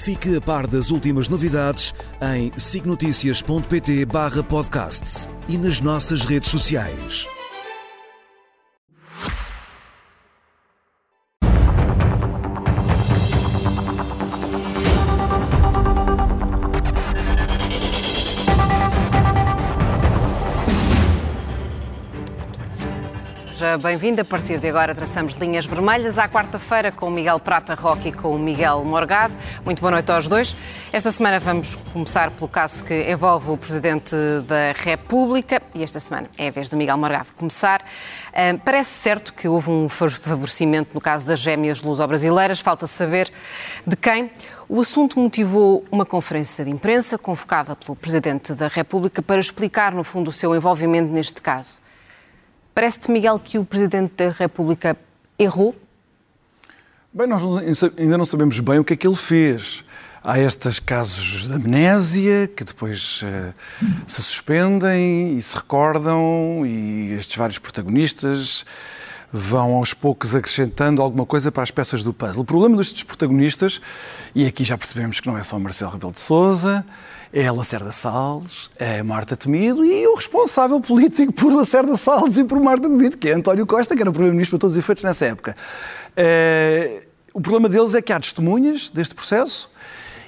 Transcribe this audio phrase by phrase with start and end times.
[0.00, 7.28] Fique a par das últimas novidades em signoticias.pt/podcast e nas nossas redes sociais.
[23.60, 24.22] Seja bem-vindo.
[24.22, 28.12] A partir de agora traçamos linhas vermelhas à quarta-feira com o Miguel Prata Roque e
[28.12, 29.34] com o Miguel Morgado.
[29.66, 30.56] Muito boa noite aos dois.
[30.90, 36.30] Esta semana vamos começar pelo caso que envolve o Presidente da República e esta semana
[36.38, 37.82] é a vez do Miguel Morgado começar.
[38.64, 42.60] Parece certo que houve um favorecimento no caso das gêmeas luso-brasileiras.
[42.60, 43.30] Falta saber
[43.86, 44.30] de quem.
[44.70, 50.02] O assunto motivou uma conferência de imprensa convocada pelo Presidente da República para explicar, no
[50.02, 51.78] fundo, o seu envolvimento neste caso.
[52.80, 54.96] Parece-te, Miguel, que o Presidente da República
[55.38, 55.76] errou?
[57.12, 57.42] Bem, nós
[57.98, 59.84] ainda não sabemos bem o que é que ele fez.
[60.24, 63.54] Há estes casos de amnésia que depois uh,
[64.06, 68.64] se suspendem e se recordam, e estes vários protagonistas
[69.32, 72.42] vão aos poucos acrescentando alguma coisa para as peças do puzzle.
[72.42, 73.80] O problema destes protagonistas,
[74.34, 76.84] e aqui já percebemos que não é só Marcelo Rebelo de Souza,
[77.32, 82.60] é Lacerda Salles, é Marta Temido e o responsável político por Lacerda Salles e por
[82.60, 85.26] Marta Temido, que é António Costa, que era o Primeiro-Ministro para todos os efeitos nessa
[85.26, 85.56] época.
[86.16, 89.70] É, o problema deles é que há testemunhas deste processo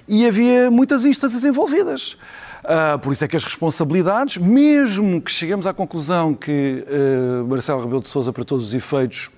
[0.06, 2.16] e havia muitas instâncias envolvidas.
[2.62, 7.82] Uh, por isso é que as responsabilidades, mesmo que cheguemos à conclusão que uh, Marcelo
[7.82, 9.30] Rebelo de Sousa, para todos os efeitos,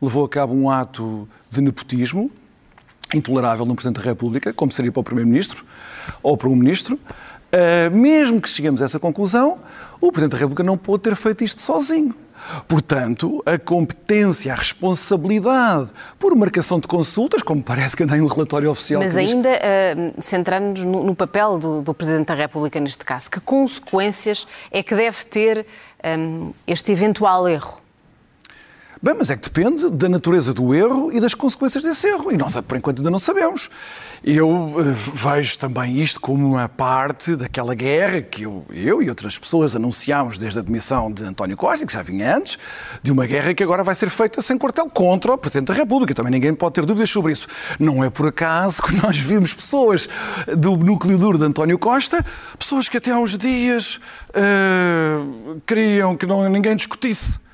[0.00, 2.30] levou a cabo um ato de nepotismo,
[3.14, 5.66] intolerável no Presidente da República, como seria para o Primeiro-Ministro
[6.22, 9.58] ou para um Ministro, uh, mesmo que cheguemos a essa conclusão,
[10.00, 12.14] o Presidente da República não pôde ter feito isto sozinho.
[12.68, 18.26] Portanto, a competência, a responsabilidade por marcação de consultas, como parece que anda em um
[18.26, 19.02] relatório oficial.
[19.02, 23.40] Mas ainda, uh, centrando-nos no, no, papel do, do, Presidente da República neste caso, que
[23.40, 25.66] consequências é que deve ter
[26.18, 27.85] um, este eventual erro?
[29.02, 32.32] Bem, mas é que depende da natureza do erro e das consequências desse erro.
[32.32, 33.68] E nós, por enquanto, ainda não sabemos.
[34.24, 39.38] Eu uh, vejo também isto como uma parte daquela guerra que eu, eu e outras
[39.38, 42.58] pessoas anunciámos desde a demissão de António Costa, que já vinha antes,
[43.02, 46.14] de uma guerra que agora vai ser feita sem quartel contra o Presidente da República.
[46.14, 47.46] Também ninguém pode ter dúvidas sobre isso.
[47.78, 50.08] Não é por acaso que nós vimos pessoas
[50.56, 52.24] do núcleo duro de António Costa,
[52.58, 57.44] pessoas que até há uns dias uh, queriam que não, ninguém discutisse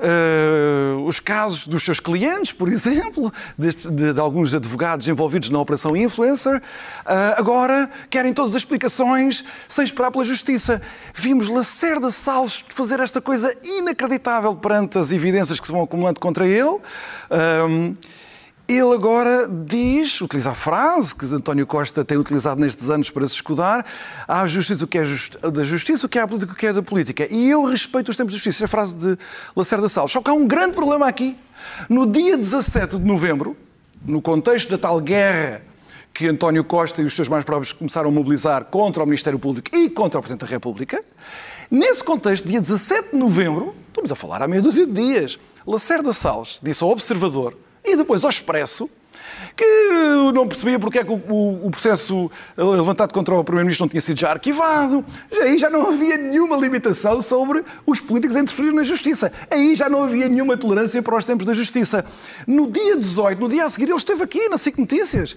[0.00, 5.60] uh, os casos dos seus clientes, por exemplo, de, de, de alguns advogados envolvidos na
[5.60, 6.62] Operação Influencer, uh,
[7.36, 10.80] agora querem todas as explicações sem esperar pela justiça.
[11.14, 16.46] Vimos Lacerda Salles fazer esta coisa inacreditável perante as evidências que se vão acumulando contra
[16.46, 16.62] ele.
[16.64, 17.94] Uh,
[18.76, 23.34] ele agora diz, utiliza a frase que António Costa tem utilizado nestes anos para se
[23.34, 23.84] escudar,
[24.28, 25.04] há justiça o que é
[25.50, 27.26] da justiça, o que é a política, o que é da política.
[27.30, 28.64] E eu respeito os tempos de justiça.
[28.64, 29.18] É a frase de
[29.56, 30.12] Lacerda Salles.
[30.12, 31.36] Só que há um grande problema aqui.
[31.88, 33.56] No dia 17 de novembro,
[34.04, 35.62] no contexto da tal guerra
[36.14, 39.74] que António Costa e os seus mais próprios começaram a mobilizar contra o Ministério Público
[39.74, 41.02] e contra o Presidente da República,
[41.70, 46.12] nesse contexto, dia 17 de novembro, estamos a falar há meia dúzia de dias, Lacerda
[46.12, 48.90] Salles disse ao Observador e depois ao Expresso,
[49.56, 49.64] que
[50.32, 54.18] não percebia porque é que o, o, processo levantado contra o Primeiro-Ministro não tinha sido
[54.18, 55.04] já arquivado.
[55.40, 59.32] Aí já não havia nenhuma limitação sobre os políticos a interferir na justiça.
[59.50, 62.04] Aí já não havia nenhuma tolerância para os tempos da justiça.
[62.46, 65.36] No dia 18, no dia a seguir, ele esteve aqui na SIC Notícias,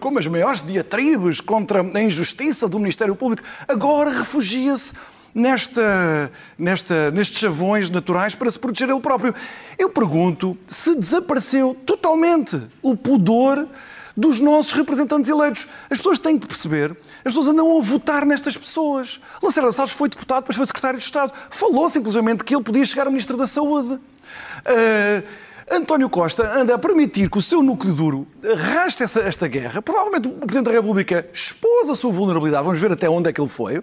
[0.00, 3.42] como as maiores diatribes contra a injustiça do Ministério Público.
[3.68, 4.92] Agora refugia-se
[5.34, 9.34] nesta, nesta, nestes chavões naturais para se proteger ele próprio.
[9.78, 13.68] Eu pergunto se desapareceu totalmente o pudor
[14.16, 15.66] dos nossos representantes eleitos.
[15.90, 19.20] As pessoas têm que perceber, as pessoas andam a votar nestas pessoas.
[19.42, 21.32] Lacerda Salles foi deputado, depois foi secretário de Estado.
[21.50, 23.94] Falou-se, inclusive, que ele podia chegar a Ministro da Saúde.
[23.94, 25.22] Uh,
[25.70, 29.80] António Costa anda a permitir que o seu núcleo duro arraste essa, esta guerra.
[29.80, 32.64] Provavelmente o Presidente da República expôs a sua vulnerabilidade.
[32.64, 33.82] Vamos ver até onde é que ele foi.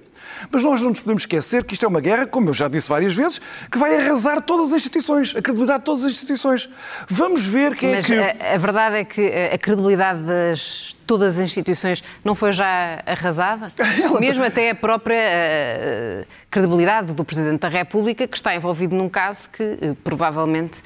[0.51, 2.89] Mas nós não nos podemos esquecer que isto é uma guerra, como eu já disse
[2.89, 3.39] várias vezes,
[3.71, 6.69] que vai arrasar todas as instituições, a credibilidade de todas as instituições.
[7.07, 8.43] Vamos ver quem Mas é que.
[8.43, 13.73] A, a verdade é que a credibilidade das todas as instituições não foi já arrasada?
[14.19, 19.49] Mesmo até a própria uh, credibilidade do Presidente da República, que está envolvido num caso
[19.49, 20.83] que uh, provavelmente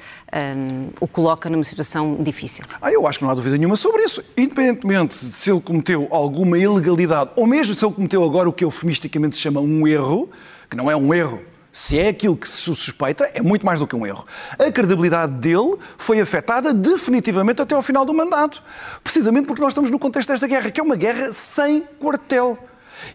[0.56, 2.64] um, o coloca numa situação difícil.
[2.80, 4.22] Ah, eu acho que não há dúvida nenhuma sobre isso.
[4.36, 8.64] Independentemente de se ele cometeu alguma ilegalidade, ou mesmo se ele cometeu agora o que
[8.64, 10.30] eufemisticamente se chama um erro,
[10.68, 11.40] que não é um erro,
[11.74, 14.24] se é aquilo que se suspeita, é muito mais do que um erro.
[14.56, 18.62] A credibilidade dele foi afetada definitivamente até ao final do mandato.
[19.02, 22.56] Precisamente porque nós estamos no contexto desta guerra, que é uma guerra sem quartel.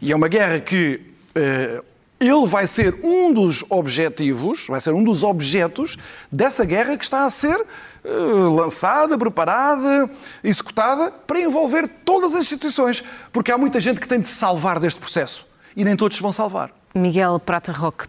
[0.01, 0.99] E é uma guerra que.
[1.29, 1.83] Uh,
[2.19, 5.97] ele vai ser um dos objetivos, vai ser um dos objetos
[6.31, 10.09] dessa guerra que está a ser uh, lançada, preparada,
[10.43, 13.03] executada para envolver todas as instituições.
[13.31, 16.71] Porque há muita gente que tem de salvar deste processo e nem todos vão salvar.
[16.93, 18.05] Miguel Prata Roque,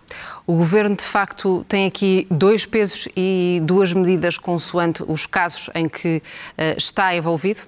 [0.47, 5.89] o Governo de facto tem aqui dois pesos e duas medidas consoante os casos em
[5.89, 7.61] que uh, está envolvido?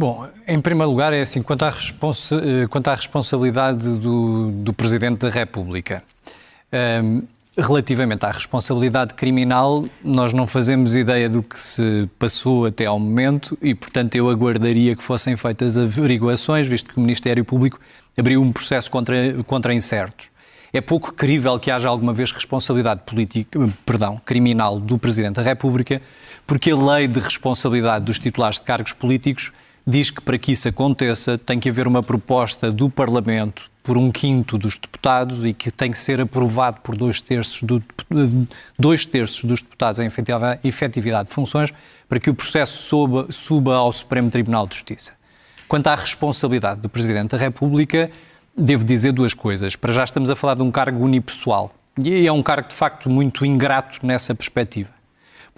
[0.00, 5.18] Bom, em primeiro lugar é assim, quanto à, eh, quanto à responsabilidade do, do Presidente
[5.18, 6.02] da República.
[6.72, 7.22] Um, ehm,
[7.54, 13.58] relativamente à responsabilidade criminal, nós não fazemos ideia do que se passou até ao momento
[13.60, 17.78] e, portanto, eu aguardaria que fossem feitas averiguações, visto que o Ministério Público
[18.16, 19.14] abriu um processo contra,
[19.46, 20.30] contra incertos.
[20.72, 26.00] É pouco crível que haja alguma vez responsabilidade política, perdão, criminal do Presidente da República,
[26.46, 29.52] porque a lei de responsabilidade dos titulares de cargos políticos
[29.90, 34.10] diz que para que isso aconteça tem que haver uma proposta do Parlamento por um
[34.10, 37.82] quinto dos deputados e que tem que ser aprovado por dois terços, do,
[38.78, 40.08] dois terços dos deputados em
[40.64, 41.72] efetividade de funções
[42.08, 45.12] para que o processo suba, suba ao Supremo Tribunal de Justiça.
[45.66, 48.10] Quanto à responsabilidade do Presidente da República,
[48.56, 49.76] devo dizer duas coisas.
[49.76, 51.72] Para já estamos a falar de um cargo unipessoal.
[52.02, 54.99] E é um cargo, de facto, muito ingrato nessa perspectiva.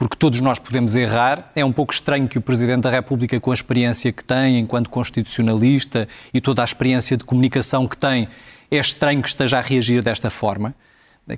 [0.02, 1.52] Porque todos nós podemos errar.
[1.54, 4.90] É um pouco estranho que o Presidente da República, com a experiência que tem enquanto
[4.90, 8.28] constitucionalista e toda a experiência de comunicação que tem,
[8.68, 10.74] é estranho que esteja a reagir desta forma.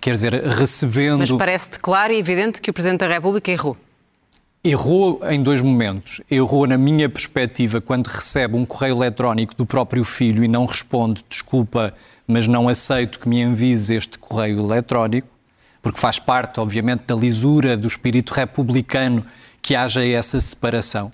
[0.01, 1.19] Quer dizer, recebendo.
[1.19, 3.77] Mas parece-te claro e evidente que o Presidente da República errou.
[4.65, 6.23] Errou em dois momentos.
[6.31, 11.23] Errou na minha perspectiva quando recebe um correio eletrónico do próprio filho e não responde,
[11.29, 11.93] desculpa,
[12.27, 15.29] mas não aceito que me envies este correio eletrónico,
[15.85, 19.23] porque faz parte, obviamente, da lisura do espírito republicano
[19.61, 21.13] que haja essa separação.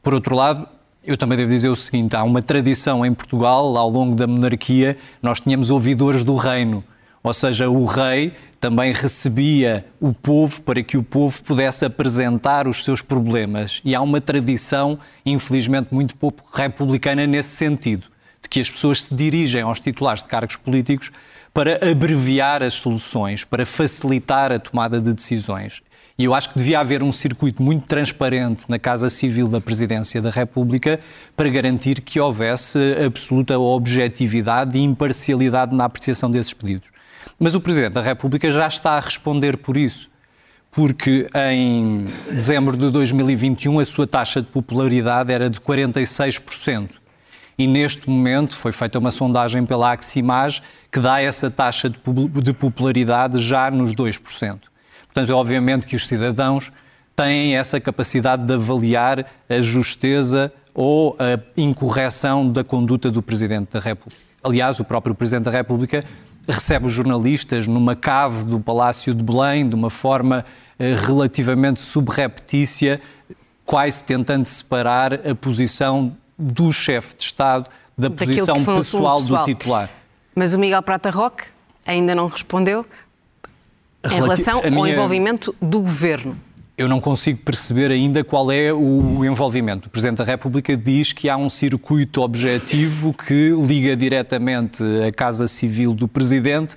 [0.00, 0.68] Por outro lado,
[1.02, 4.96] eu também devo dizer o seguinte: há uma tradição em Portugal, ao longo da monarquia,
[5.20, 6.84] nós tínhamos ouvidores do reino.
[7.24, 12.84] Ou seja, o rei também recebia o povo para que o povo pudesse apresentar os
[12.84, 13.80] seus problemas.
[13.84, 14.96] E há uma tradição,
[15.26, 18.06] infelizmente, muito pouco republicana nesse sentido,
[18.44, 21.10] de que as pessoas se dirigem aos titulares de cargos políticos
[21.52, 25.82] para abreviar as soluções, para facilitar a tomada de decisões.
[26.16, 30.22] E eu acho que devia haver um circuito muito transparente na Casa Civil da Presidência
[30.22, 31.00] da República
[31.36, 36.88] para garantir que houvesse absoluta objetividade e imparcialidade na apreciação desses pedidos.
[37.38, 40.08] Mas o Presidente da República já está a responder por isso,
[40.70, 47.03] porque em dezembro de 2021 a sua taxa de popularidade era de 46%.
[47.56, 50.60] E neste momento foi feita uma sondagem pela Aximage
[50.90, 54.58] que dá essa taxa de popularidade já nos 2%.
[55.06, 56.72] Portanto, é obviamente que os cidadãos
[57.14, 63.78] têm essa capacidade de avaliar a justeza ou a incorreção da conduta do Presidente da
[63.78, 64.20] República.
[64.42, 66.04] Aliás, o próprio Presidente da República
[66.46, 70.44] recebe os jornalistas numa cave do Palácio de Belém, de uma forma
[70.78, 73.00] eh, relativamente subreptícia,
[73.64, 79.90] quase tentando separar a posição do chefe de Estado da posição pessoal, pessoal do titular.
[80.34, 81.44] Mas o Miguel Prata Roque
[81.86, 82.84] ainda não respondeu
[84.04, 84.78] em relação minha...
[84.78, 86.38] ao envolvimento do governo
[86.76, 89.86] eu não consigo perceber ainda qual é o envolvimento.
[89.86, 95.46] O Presidente da República diz que há um circuito objetivo que liga diretamente a Casa
[95.46, 96.76] Civil do Presidente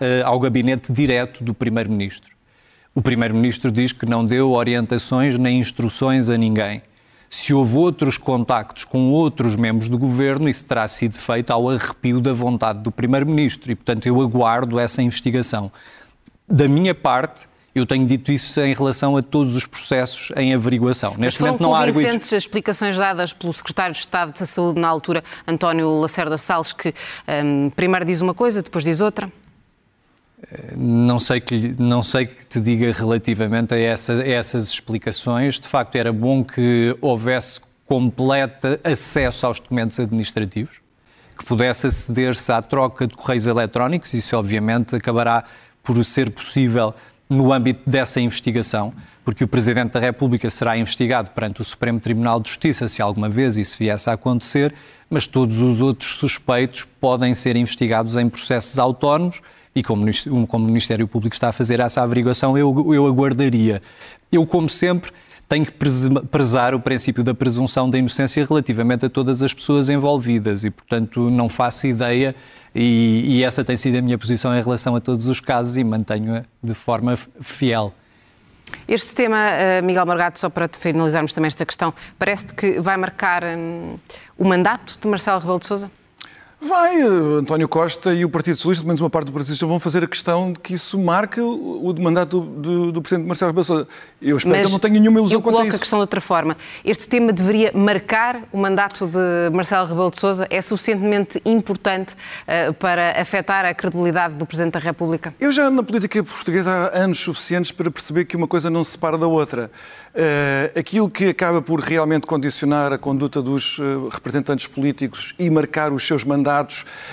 [0.00, 2.34] eh, ao gabinete direto do Primeiro-Ministro.
[2.92, 6.82] O Primeiro-Ministro diz que não deu orientações nem instruções a ninguém.
[7.28, 12.20] Se houve outros contactos com outros membros do governo, isso terá sido feito ao arrepio
[12.20, 15.70] da vontade do Primeiro-Ministro e, portanto, eu aguardo essa investigação.
[16.48, 21.14] Da minha parte, eu tenho dito isso em relação a todos os processos em averiguação.
[21.18, 22.32] Neste Mas momento não há argumentos.
[22.32, 26.94] as explicações dadas pelo secretário de Estado da Saúde na altura, António Lacerda Salles, que
[27.44, 29.30] um, primeiro diz uma coisa, depois diz outra?
[30.76, 35.58] Não sei, que, não sei que te diga relativamente a, a essas explicações.
[35.58, 40.80] De facto, era bom que houvesse completo acesso aos documentos administrativos,
[41.36, 44.12] que pudesse aceder-se à troca de correios eletrónicos.
[44.12, 45.44] Isso, obviamente, acabará
[45.82, 46.94] por ser possível
[47.28, 48.92] no âmbito dessa investigação,
[49.24, 53.28] porque o Presidente da República será investigado perante o Supremo Tribunal de Justiça, se alguma
[53.28, 54.72] vez isso viesse a acontecer,
[55.10, 59.40] mas todos os outros suspeitos podem ser investigados em processos autónomos
[59.76, 60.06] e como,
[60.48, 63.82] como o Ministério Público está a fazer essa averiguação, eu, eu aguardaria.
[64.32, 65.12] Eu, como sempre,
[65.46, 65.72] tenho que
[66.30, 71.30] prezar o princípio da presunção da inocência relativamente a todas as pessoas envolvidas e, portanto,
[71.30, 72.34] não faço ideia
[72.74, 75.84] e, e essa tem sido a minha posição em relação a todos os casos e
[75.84, 77.92] mantenho-a de forma fiel.
[78.88, 83.44] Este tema, eh, Miguel Morgado, só para finalizarmos também esta questão, parece que vai marcar
[83.44, 83.96] hum,
[84.36, 85.90] o mandato de Marcelo Rebelo de Sousa?
[86.66, 89.66] Vai, eh, António Costa e o Partido Socialista, pelo menos uma parte do Partido Socialista,
[89.66, 93.50] vão fazer a questão de que isso marque o, mandato do, do, do Presidente Marcelo
[93.50, 93.88] Rebelo Sousa.
[94.20, 95.60] Eu espero Mas que ele não tenha nenhuma ilusão quanto a isso.
[95.60, 96.56] Eu coloco a questão de outra forma.
[96.84, 100.46] Este tema deveria marcar o mandato de Marcelo Rebelo de Sousa?
[100.50, 105.34] É suficientemente importante uh, para afetar a credibilidade do Presidente da República?
[105.38, 108.92] Eu já na política portuguesa há anos suficientes para perceber que uma coisa não se
[108.92, 109.70] separa da outra.
[110.14, 115.92] Uh, aquilo que acaba por realmente condicionar a conduta dos uh, representantes políticos e marcar
[115.92, 116.55] os seus mandatos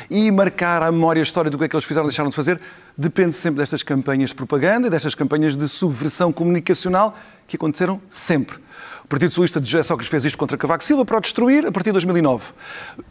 [0.10, 2.36] e marcar a memória a história do que é que eles fizeram ou deixaram de
[2.36, 2.60] fazer,
[2.98, 8.58] depende sempre destas campanhas de propaganda e destas campanhas de subversão comunicacional que aconteceram sempre.
[9.04, 11.72] O Partido Socialista de José Sócrates fez isto contra Cavaco Silva para o destruir a
[11.72, 12.54] partir de 2009.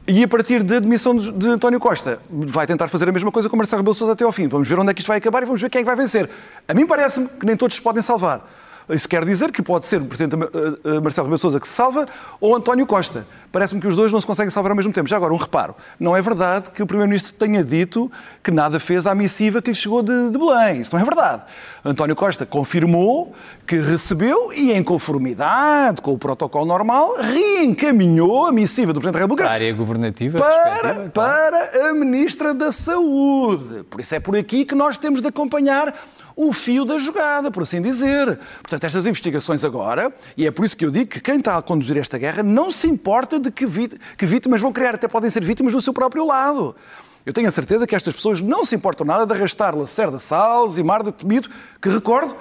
[0.06, 3.56] E a partir da admissão de António Costa, vai tentar fazer a mesma coisa com
[3.56, 4.48] Marcelo Rebelo Sousa até ao fim.
[4.48, 5.96] Vamos ver onde é que isto vai acabar e vamos ver quem é que vai
[5.96, 6.28] vencer.
[6.66, 8.48] A mim parece-me que nem todos se podem salvar.
[8.88, 11.74] Isso quer dizer que pode ser o Presidente eh, eh, Marcelo Rebelo Sousa que se
[11.74, 12.06] salva
[12.40, 13.26] ou António Costa.
[13.50, 15.08] Parece-me que os dois não se conseguem salvar ao mesmo tempo.
[15.08, 15.74] Já agora, um reparo.
[16.00, 18.10] Não é verdade que o Primeiro-Ministro tenha dito
[18.42, 20.80] que nada fez à missiva que lhe chegou de, de Belém.
[20.80, 21.42] Isso não é verdade.
[21.84, 23.34] António Costa confirmou
[23.66, 29.20] que recebeu e, em conformidade com o protocolo normal, reencaminhou a missiva do Presidente da
[29.20, 33.84] República a área governativa para, para a Ministra da Saúde.
[33.84, 35.94] Por isso é por aqui que nós temos de acompanhar
[36.36, 38.38] o fio da jogada, por assim dizer.
[38.60, 41.62] Portanto, estas investigações agora, e é por isso que eu digo que quem está a
[41.62, 43.66] conduzir esta guerra não se importa de que,
[44.16, 46.74] que vítimas vão criar, até podem ser vítimas do seu próprio lado.
[47.24, 50.76] Eu tenho a certeza que estas pessoas não se importam nada de arrastar Lacerda Salles
[50.78, 51.48] e Marta Temido,
[51.80, 52.34] que recordo,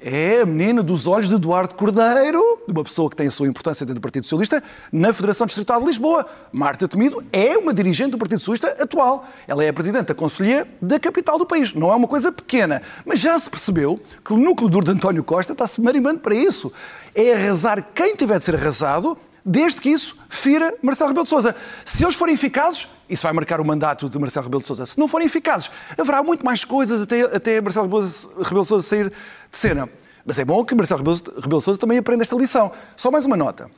[0.00, 3.86] é a menina dos olhos de Eduardo Cordeiro, uma pessoa que tem a sua importância
[3.86, 6.26] dentro do Partido Socialista, na Federação Distrital de Lisboa.
[6.52, 9.26] Marta Temido é uma dirigente do Partido Socialista atual.
[9.48, 11.72] Ela é a Presidente da Conselhia da capital do país.
[11.72, 12.82] Não é uma coisa pequena.
[13.04, 16.72] Mas já se percebeu que o núcleo duro de António Costa está-se marimbando para isso.
[17.14, 21.54] É arrasar quem tiver de ser arrasado desde que isso fira Marcelo Rebelo de Sousa.
[21.84, 24.86] Se eles forem eficazes, isso vai marcar o mandato de Marcelo Rebelo de Sousa.
[24.86, 29.10] Se não forem eficazes, haverá muito mais coisas até, até Marcelo Rebelo de Sousa sair
[29.10, 29.88] de cena.
[30.24, 32.72] Mas é bom que Marcelo Rebelo de Sousa também aprenda esta lição.
[32.96, 33.70] Só mais uma nota.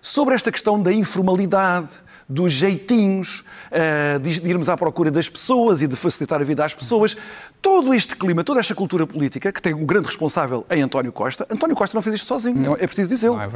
[0.00, 1.90] Sobre esta questão da informalidade,
[2.30, 6.72] dos jeitinhos, uh, de irmos à procura das pessoas e de facilitar a vida às
[6.72, 7.16] pessoas.
[7.60, 11.46] Todo este clima, toda esta cultura política, que tem um grande responsável em António Costa,
[11.50, 13.40] António Costa não fez isto sozinho, é preciso dizê-lo.
[13.40, 13.48] É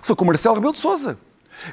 [0.00, 1.18] Foi com Marcelo Rebelo de Sousa.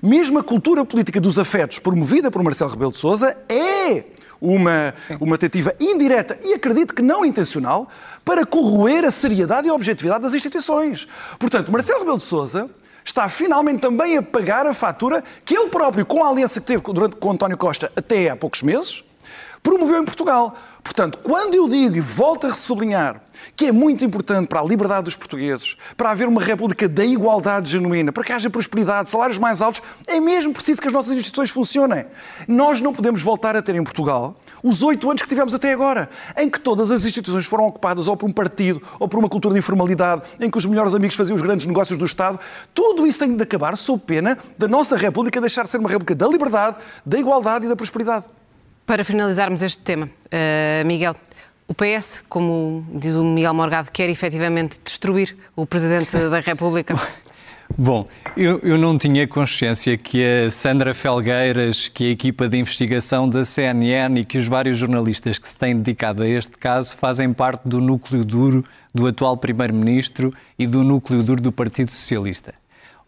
[0.01, 4.03] Mesmo a cultura política dos afetos promovida por Marcelo Rebelo de Sousa é
[4.41, 7.88] uma, uma tentativa indireta e acredito que não intencional
[8.25, 11.08] para corroer a seriedade e a objetividade das instituições.
[11.38, 12.70] Portanto, Marcelo Rebelo de Sousa
[13.03, 16.84] está finalmente também a pagar a fatura que ele próprio, com a aliança que teve
[16.84, 19.03] durante, com António Costa até há poucos meses,
[19.62, 20.56] promoveu em Portugal.
[20.89, 23.22] Portanto, quando eu digo e volto a sublinhar
[23.55, 27.69] que é muito importante para a liberdade dos portugueses, para haver uma república da igualdade
[27.69, 31.51] genuína, para que haja prosperidade, salários mais altos, é mesmo preciso que as nossas instituições
[31.51, 32.05] funcionem.
[32.48, 36.10] Nós não podemos voltar a ter em Portugal os oito anos que tivemos até agora,
[36.36, 39.53] em que todas as instituições foram ocupadas ou por um partido ou por uma cultura
[39.53, 42.39] de informalidade, em que os melhores amigos faziam os grandes negócios do Estado.
[42.74, 46.15] Tudo isso tem de acabar sob pena da nossa república deixar de ser uma república
[46.15, 48.25] da liberdade, da igualdade e da prosperidade.
[48.89, 51.15] Para finalizarmos este tema, uh, Miguel,
[51.67, 57.00] o PS, como diz o Miguel Morgado, quer efetivamente destruir o Presidente da República?
[57.77, 63.29] Bom, eu, eu, não tinha consciência que a Sandra Felgueiras, que a equipa de investigação
[63.29, 67.31] da CNN e que os vários jornalistas que se têm dedicado a este caso fazem
[67.31, 72.55] parte do núcleo duro do atual Primeiro-Ministro e do núcleo duro do Partido Socialista.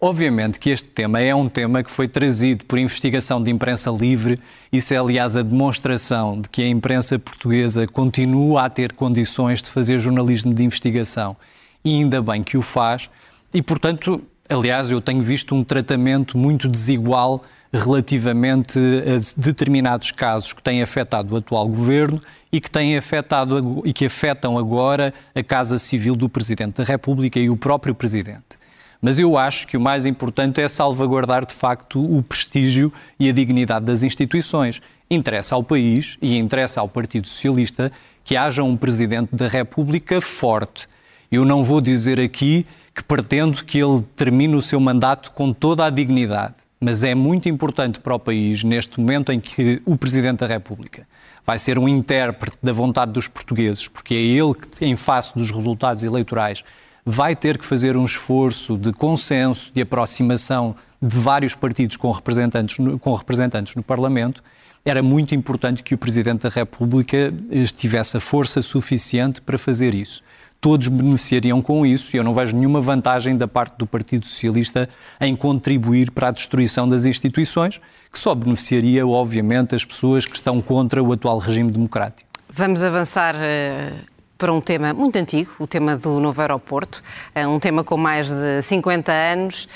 [0.03, 4.35] Obviamente que este tema é um tema que foi trazido por investigação de imprensa livre.
[4.73, 9.69] Isso é, aliás, a demonstração de que a imprensa portuguesa continua a ter condições de
[9.69, 11.37] fazer jornalismo de investigação
[11.85, 13.11] e ainda bem que o faz.
[13.53, 20.63] E, portanto, aliás, eu tenho visto um tratamento muito desigual relativamente a determinados casos que
[20.63, 22.19] têm afetado o atual governo
[22.51, 27.39] e que têm afetado e que afetam agora a Casa Civil do Presidente da República
[27.39, 28.60] e o próprio Presidente.
[29.01, 33.33] Mas eu acho que o mais importante é salvaguardar de facto o prestígio e a
[33.33, 34.79] dignidade das instituições.
[35.09, 37.91] Interessa ao país e interessa ao Partido Socialista
[38.23, 40.87] que haja um Presidente da República forte.
[41.31, 45.85] Eu não vou dizer aqui que pretendo que ele termine o seu mandato com toda
[45.85, 50.39] a dignidade, mas é muito importante para o país, neste momento em que o Presidente
[50.39, 51.07] da República
[51.45, 55.49] vai ser um intérprete da vontade dos portugueses, porque é ele que, em face dos
[55.49, 56.63] resultados eleitorais,
[57.05, 62.77] vai ter que fazer um esforço de consenso, de aproximação de vários partidos com representantes
[62.77, 64.43] no, com representantes no Parlamento,
[64.83, 67.33] era muito importante que o Presidente da República
[67.75, 70.23] tivesse a força suficiente para fazer isso.
[70.59, 74.87] Todos beneficiariam com isso e eu não vejo nenhuma vantagem da parte do Partido Socialista
[75.19, 77.79] em contribuir para a destruição das instituições,
[78.11, 82.29] que só beneficiaria, obviamente, as pessoas que estão contra o atual regime democrático.
[82.49, 87.03] Vamos avançar uh, para um tema muito antigo, o tema do novo aeroporto,
[87.35, 89.69] é um tema com mais de 50 anos.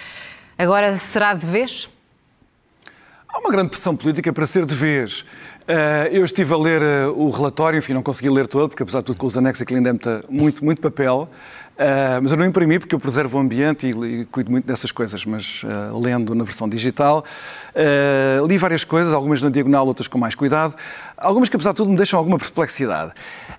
[0.57, 1.87] Agora será de vez?
[3.29, 5.21] Há uma grande pressão política para ser de vez.
[5.21, 9.01] Uh, eu estive a ler uh, o relatório, enfim, não consegui ler todo, porque apesar
[9.01, 11.29] de tudo com os anexos aquilo ainda é muito, muito papel.
[11.75, 14.93] Uh, mas eu não imprimi porque eu preservo o ambiente e, e cuido muito dessas
[14.93, 17.25] coisas, mas uh, lendo na versão digital.
[17.75, 20.73] Uh, li várias coisas, algumas na diagonal, outras com mais cuidado.
[21.17, 23.11] Algumas que, apesar de tudo, me deixam alguma perplexidade.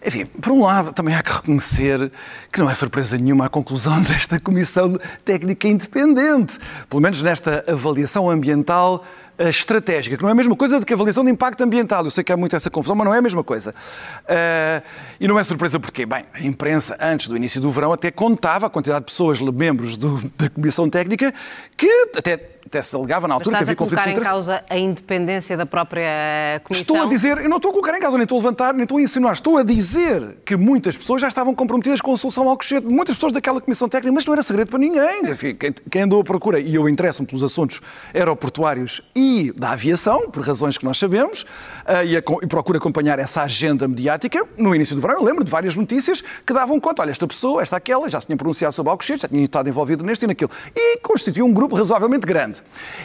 [0.05, 2.11] Enfim, por um lado, também há que reconhecer
[2.51, 6.59] que não é surpresa nenhuma a conclusão desta Comissão Técnica Independente,
[6.89, 9.05] pelo menos nesta avaliação ambiental
[9.39, 12.05] estratégica, que não é a mesma coisa do que a avaliação de impacto ambiental.
[12.05, 13.75] Eu sei que há muito essa confusão, mas não é a mesma coisa.
[14.23, 14.83] Uh,
[15.21, 18.67] e não é surpresa porque, bem, a imprensa, antes do início do verão, até contava
[18.67, 21.33] a quantidade de pessoas, membros do, da Comissão Técnica,
[21.77, 24.31] que até até se alegava na altura que havia conflitos de interesse.
[24.31, 26.97] colocar em causa a independência da própria Comissão?
[26.97, 28.83] Estou a dizer, eu não estou a colocar em causa, nem estou a levantar, nem
[28.83, 32.49] estou a insinuar, estou a dizer que muitas pessoas já estavam comprometidas com a solução
[32.49, 35.31] ao cochete, muitas pessoas daquela Comissão Técnica, mas não era segredo para ninguém.
[35.31, 35.57] Enfim,
[35.91, 37.81] quem andou à procura, e eu interesso-me pelos assuntos
[38.13, 41.47] aeroportuários e da aviação, por razões que nós sabemos,
[41.87, 45.51] eh, e, a, procura acompanhar essa agenda mediática, no início do verão eu lembro de
[45.51, 48.91] várias notícias que davam conta, olha, esta pessoa, esta aquela, já se tinha pronunciado sobre
[48.91, 52.56] Alcochete, já tinha estado envolvido neste e naquilo, e constituiu um grupo razoavelmente grande.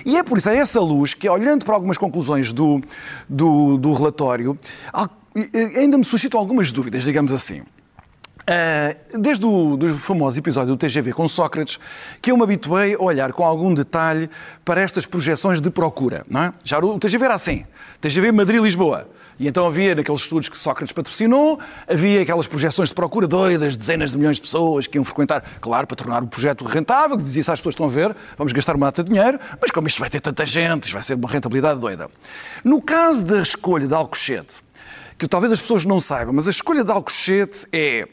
[0.05, 2.81] E é por isso, é essa luz que, olhando para algumas conclusões do,
[3.27, 4.57] do, do relatório,
[5.75, 7.63] ainda me suscitam algumas dúvidas, digamos assim.
[8.51, 11.79] Uh, desde o do famoso episódio do TGV com Sócrates,
[12.21, 14.29] que eu me habituei a olhar com algum detalhe
[14.65, 16.25] para estas projeções de procura.
[16.29, 16.53] Não é?
[16.61, 17.65] Já o TGV era assim.
[18.01, 19.07] TGV Madrid-Lisboa.
[19.39, 24.11] E então havia, naqueles estudos que Sócrates patrocinou, havia aquelas projeções de procura doidas, dezenas
[24.11, 27.59] de milhões de pessoas que iam frequentar, claro, para tornar o projeto rentável, dizia-se às
[27.59, 30.19] pessoas estão a ver, vamos gastar uma data de dinheiro, mas como isto vai ter
[30.19, 32.09] tanta gente, isto vai ser uma rentabilidade doida.
[32.65, 34.61] No caso da escolha de Alcochete,
[35.17, 38.07] que talvez as pessoas não saibam, mas a escolha de Alcochete é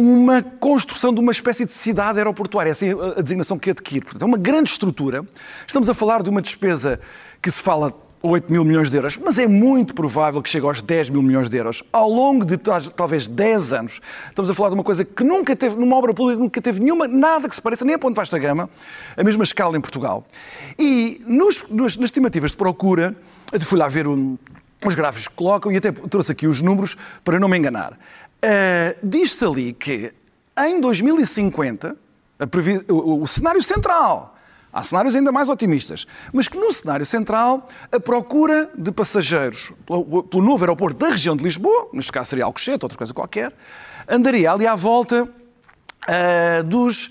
[0.00, 2.70] uma construção de uma espécie de cidade aeroportuária.
[2.70, 4.00] Essa é a designação que adquire.
[4.00, 5.22] Portanto, é uma grande estrutura.
[5.66, 6.98] Estamos a falar de uma despesa
[7.42, 10.80] que se fala 8 mil milhões de euros, mas é muito provável que chegue aos
[10.80, 14.00] 10 mil milhões de euros ao longo de talvez 10 anos.
[14.30, 17.06] Estamos a falar de uma coisa que nunca teve, numa obra pública, nunca teve nenhuma,
[17.06, 18.70] nada que se pareça, nem a ponto vasta gama,
[19.14, 20.24] a mesma escala em Portugal.
[20.78, 23.14] E nos, nos, nas estimativas de procura,
[23.52, 24.38] eu fui lá ver um,
[24.84, 27.98] os gráficos que colocam, e até trouxe aqui os números para não me enganar.
[28.42, 30.12] Uh, Diz-se ali que
[30.58, 31.96] em 2050,
[32.88, 34.36] o, o cenário central,
[34.72, 40.22] há cenários ainda mais otimistas, mas que no cenário central, a procura de passageiros pelo,
[40.22, 43.52] pelo novo aeroporto da região de Lisboa, neste caso seria Alcochete, outra coisa qualquer,
[44.08, 47.10] andaria ali à volta uh, dos,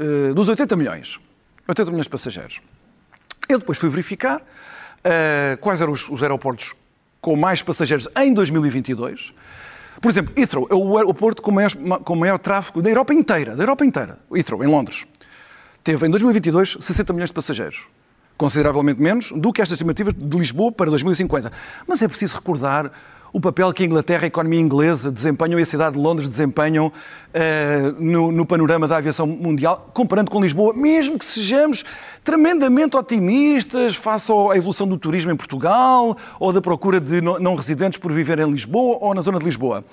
[0.00, 1.20] uh, dos 80 milhões.
[1.68, 2.60] 80 milhões de passageiros.
[3.48, 6.74] Eu depois fui verificar uh, quais eram os, os, aeroportos
[7.24, 9.32] com mais passageiros em 2022.
[9.98, 11.70] Por exemplo, Heathrow é o aeroporto com maior,
[12.04, 14.18] com maior tráfego da Europa inteira, da Europa inteira.
[14.30, 15.06] Heathrow, em Londres.
[15.82, 17.88] Teve em 2022 60 milhões de passageiros.
[18.36, 21.50] Consideravelmente menos do que estas estimativas de Lisboa para 2050.
[21.88, 22.92] Mas é preciso recordar
[23.34, 26.86] o papel que a Inglaterra, a economia inglesa desempenham e a cidade de Londres desempenham
[26.86, 26.92] uh,
[27.98, 31.84] no, no, panorama da aviação mundial, comparando com Lisboa, mesmo que sejamos
[32.22, 37.98] tremendamente otimistas face à evolução do turismo em Portugal ou da procura de não residentes
[37.98, 39.84] por viver em Lisboa ou na zona de Lisboa.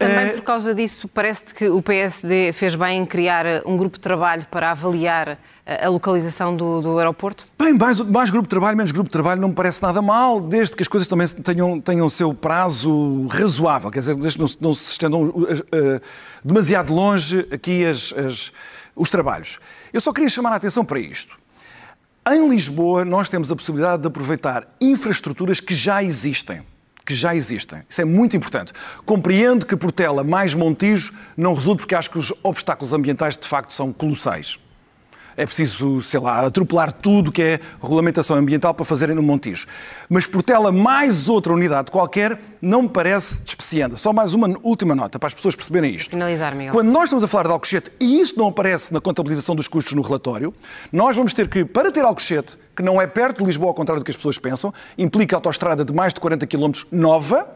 [0.00, 3.98] Também eh, por causa disso, parece que o PSD fez bem em criar um grupo
[3.98, 7.46] de trabalho para avaliar a localização do, do, aeroporto?
[7.58, 10.40] Bem, mais, mais, grupo de trabalho, menos grupo de trabalho, não me parece nada mal,
[10.40, 14.44] desde que as coisas também tenham, tenham o seu prazo razoável, quer dizer, desde que
[14.44, 16.00] não, não se estendam uh, uh,
[16.42, 18.52] demasiado longe aqui as, as,
[18.96, 19.60] os trabalhos.
[19.92, 21.38] Eu só queria chamar a atenção para isto.
[22.26, 26.62] Em Lisboa, nós temos a possibilidade de aproveitar infraestruturas que já existem
[27.10, 27.82] que já existem.
[27.88, 28.72] Isso é muito importante.
[29.04, 33.72] Compreendo que Portela mais Montijo não resulta porque acho que os obstáculos ambientais de facto
[33.72, 34.60] são colossais
[35.36, 39.66] é preciso, sei lá, atropelar tudo que é regulamentação ambiental para fazerem no Montijo.
[40.08, 43.96] Mas Portela, mais outra unidade qualquer, não me parece despeciando.
[43.96, 46.10] Só mais uma última nota para as pessoas perceberem isto.
[46.10, 46.72] Finalizar, Miguel.
[46.72, 49.92] Quando nós estamos a falar de Alcochete, e isso não aparece na contabilização dos custos
[49.94, 50.54] no relatório,
[50.92, 54.00] nós vamos ter que, para ter Alcochete, que não é perto de Lisboa, ao contrário
[54.00, 57.48] do que as pessoas pensam, implica autoestrada de mais de 40 km nova,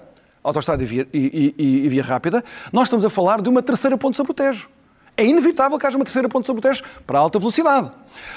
[0.43, 3.97] autoestrada e via, e, e, e via rápida, nós estamos a falar de uma terceira
[3.97, 4.69] ponte sobre o Tejo
[5.17, 7.91] é inevitável que haja uma terceira ponte sobre o Tejo para alta velocidade.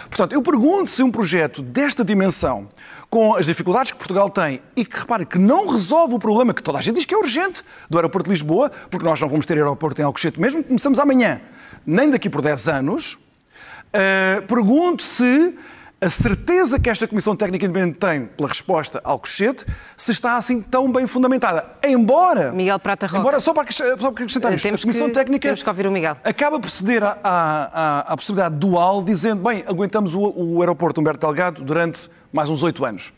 [0.10, 2.70] Portanto, eu pergunto se um projeto desta dimensão,
[3.10, 6.62] com as dificuldades que Portugal tem e que, repare, que não resolve o problema que
[6.62, 9.46] toda a gente diz que é urgente do aeroporto de Lisboa, porque nós não vamos
[9.46, 11.42] ter aeroporto em Alcochete mesmo, começamos amanhã,
[11.86, 15.56] nem daqui por 10 anos, uh, pergunto se
[16.00, 20.62] a certeza que esta Comissão Técnica Independente tem pela resposta ao Cochete se está assim
[20.62, 21.72] tão bem fundamentada.
[21.84, 22.52] Embora.
[22.52, 23.20] Miguel Prata Roque.
[23.20, 25.48] Embora, só para, só para acrescentar isto, temos a Comissão que, Técnica.
[25.48, 26.16] Temos que ouvir o Miguel.
[26.24, 31.26] Acaba por ceder à, à, à possibilidade dual, dizendo: bem, aguentamos o, o aeroporto Humberto
[31.26, 33.12] Delgado durante mais uns oito anos.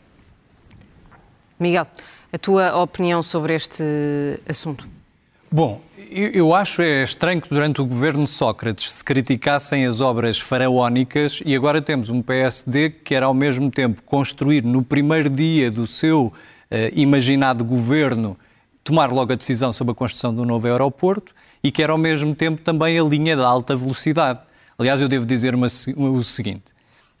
[1.58, 1.86] Miguel,
[2.32, 3.84] a tua opinião sobre este
[4.48, 4.88] assunto?
[5.52, 10.40] Bom, eu acho é estranho que durante o governo de Sócrates se criticassem as obras
[10.40, 15.70] faraónicas e agora temos um PSD que quer ao mesmo tempo construir no primeiro dia
[15.70, 16.32] do seu uh,
[16.94, 18.36] imaginado governo
[18.82, 22.60] tomar logo a decisão sobre a construção do novo aeroporto e quer ao mesmo tempo
[22.60, 24.40] também a linha de alta velocidade.
[24.76, 26.72] Aliás, eu devo dizer uma, o seguinte: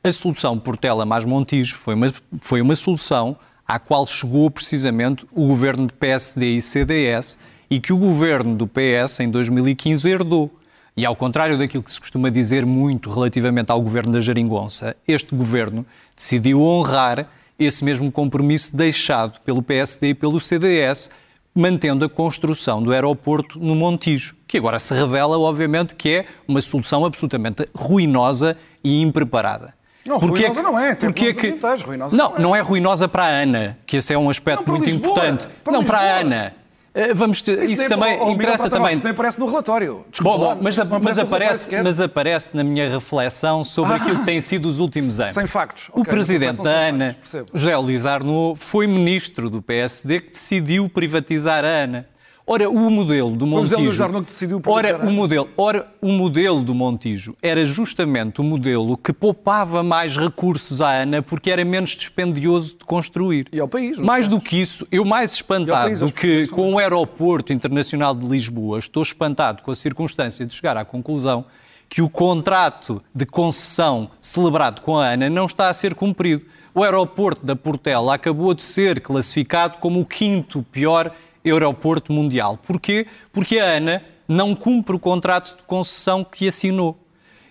[0.02, 3.36] a solução Portela mais Montijo foi uma, foi uma solução
[3.68, 7.38] à qual chegou precisamente o governo de PSD e CDS
[7.70, 10.50] e que o governo do PS, em 2015, herdou.
[10.96, 15.34] E ao contrário daquilo que se costuma dizer muito relativamente ao governo da Jeringonça, este
[15.34, 17.28] governo decidiu honrar
[17.58, 21.10] esse mesmo compromisso deixado pelo PSD e pelo CDS,
[21.54, 26.60] mantendo a construção do aeroporto no Montijo, que agora se revela, obviamente, que é uma
[26.60, 29.74] solução absolutamente ruinosa e impreparada.
[30.06, 30.94] Não, porque ruinosa é que, não é.
[30.94, 32.40] Porque é que, ruinosa não, não é.
[32.40, 35.48] não é ruinosa para a ANA, que esse é um aspecto muito Lisboa, importante.
[35.62, 35.98] Para não, Lisboa.
[35.98, 36.59] para a ANA.
[36.92, 38.94] Eh, vamos ter, isso, isso também oh, interessa também.
[38.94, 40.04] Isso nem aparece no relatório.
[40.10, 44.24] Desculpa, bom, bom, mas, mas, aparece, relatório mas aparece na minha reflexão sobre aquilo que
[44.24, 45.32] tem sido os últimos anos.
[45.32, 45.88] Sem factos.
[45.92, 47.16] O okay, presidente da ANA,
[47.54, 52.06] José Luís Arnaud, foi ministro do PSD que decidiu privatizar a ANA.
[52.52, 54.08] Ora, o modelo do Montijo.
[54.08, 59.12] que decidiu ora, o modelo, ora, o modelo do Montijo era justamente o modelo que
[59.12, 63.46] poupava mais recursos à ANA porque era menos dispendioso de construir.
[63.52, 63.98] E ao país.
[63.98, 68.80] Mais do que isso, eu mais espantado do que com o Aeroporto Internacional de Lisboa,
[68.80, 71.44] estou espantado com a circunstância de chegar à conclusão
[71.88, 76.44] que o contrato de concessão celebrado com a ANA não está a ser cumprido.
[76.74, 81.12] O aeroporto da Portela acabou de ser classificado como o quinto pior
[81.44, 82.58] aeroporto mundial.
[82.66, 83.06] Porquê?
[83.32, 86.96] Porque a ANA não cumpre o contrato de concessão que assinou.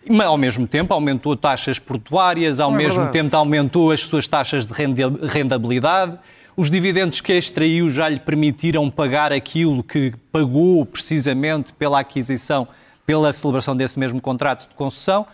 [0.07, 3.11] Mas, ao mesmo tempo, aumentou taxas portuárias, ao é mesmo verdade.
[3.13, 6.17] tempo, aumentou as suas taxas de rendabilidade.
[6.55, 12.67] Os dividendos que extraiu já lhe permitiram pagar aquilo que pagou precisamente pela aquisição,
[13.05, 15.25] pela celebração desse mesmo contrato de concessão.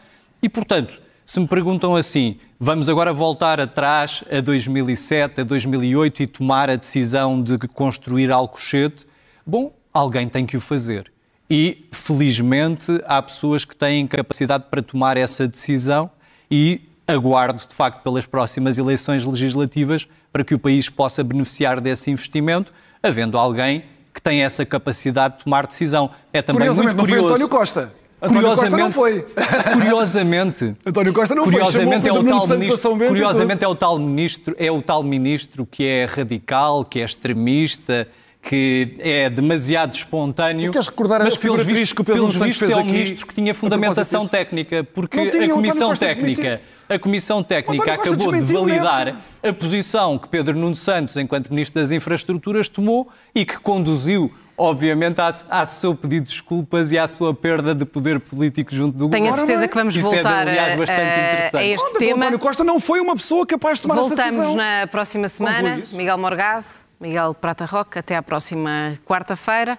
[0.41, 6.27] E, portanto, se me perguntam assim, vamos agora voltar atrás a 2007, a 2008 e
[6.27, 9.07] tomar a decisão de construir Alcochete?
[9.45, 11.11] Bom, alguém tem que o fazer.
[11.49, 16.11] E, felizmente, há pessoas que têm capacidade para tomar essa decisão
[16.49, 22.11] e aguardo, de facto, pelas próximas eleições legislativas para que o país possa beneficiar desse
[22.11, 23.83] investimento, havendo alguém
[24.13, 26.11] que tem essa capacidade de tomar decisão.
[26.31, 26.97] É também muito curioso.
[26.97, 27.91] Não foi António Costa.
[28.25, 29.25] António curiosamente, Costa não foi.
[29.73, 32.11] Curiosamente, António Costa não curiosamente foi.
[32.15, 36.05] É o tal ministro, curiosamente é o tal ministro, é o tal ministro que é
[36.05, 38.07] radical, que é extremista,
[38.41, 40.71] que é demasiado espontâneo.
[40.71, 43.53] queres recordar mas pelos vistos, que o Pedro pelos vistos é um ministro que tinha
[43.53, 49.53] fundamentação técnica, porque tinha, a comissão técnica técnica, a comissão técnica acabou de validar a
[49.53, 55.31] posição que Pedro Nuno Santos, enquanto ministro das Infraestruturas, tomou e que conduziu obviamente, à,
[55.49, 59.25] à seu pedido de desculpas e à sua perda de poder político junto do Tenho
[59.25, 59.25] governo.
[59.25, 62.17] Tenho a certeza que vamos Isso voltar é, aliás, a, a, este Onde tema.
[62.25, 64.45] António Costa não foi uma pessoa capaz de tomar Voltamos essa decisão.
[64.47, 65.83] Voltamos na próxima semana.
[65.93, 66.65] Miguel Morgado,
[66.99, 69.77] Miguel Prata Roca, até à próxima quarta-feira.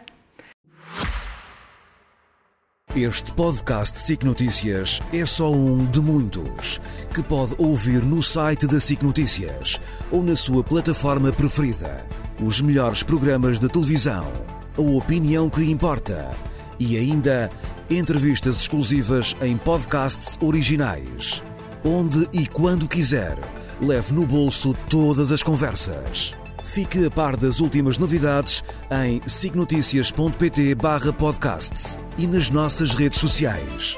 [2.94, 6.80] Este podcast SIC Notícias é só um de muitos
[7.12, 9.78] que pode ouvir no site da SIC Notícias
[10.10, 12.06] ou na sua plataforma preferida.
[12.42, 14.32] Os melhores programas de televisão,
[14.76, 16.36] a opinião que importa
[16.78, 17.50] e ainda
[17.88, 21.42] entrevistas exclusivas em podcasts originais.
[21.84, 23.36] Onde e quando quiser,
[23.80, 26.34] leve no bolso todas as conversas.
[26.64, 33.96] Fique a par das últimas novidades em signoticias.pt/podcast e nas nossas redes sociais.